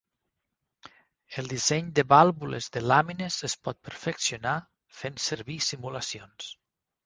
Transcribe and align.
El 1.41 1.49
disseny 1.51 1.91
de 1.99 2.05
vàlvules 2.15 2.71
de 2.77 2.83
làmines 2.93 3.39
es 3.51 3.57
pot 3.69 3.81
perfeccionar 3.91 4.57
fent 5.03 5.23
servir 5.31 5.63
simulacions. 5.71 6.53